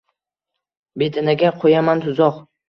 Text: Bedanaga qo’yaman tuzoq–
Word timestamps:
Bedanaga 1.03 1.53
qo’yaman 1.65 2.03
tuzoq– 2.07 2.41